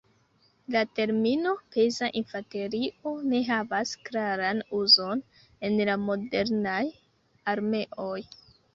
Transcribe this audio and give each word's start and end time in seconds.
La 0.75 0.81
termino 0.99 1.51
"peza 1.75 2.09
infanterio" 2.21 3.13
ne 3.35 3.43
havas 3.51 3.93
klaran 4.09 4.65
uzon 4.81 5.25
en 5.71 5.81
la 5.93 6.01
modernaj 6.11 6.83
armeoj. 7.55 8.15